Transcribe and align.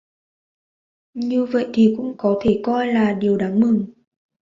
Như 1.13 1.45
vậy 1.45 1.67
thì 1.73 1.93
cũng 1.97 2.15
có 2.17 2.39
thể 2.43 2.61
coi 2.63 2.87
đó 2.87 2.93
là 2.93 3.13
điều 3.13 3.37
đáng 3.37 3.59
mừng 3.59 3.85